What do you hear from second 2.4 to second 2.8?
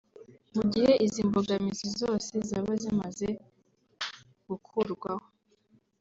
zaba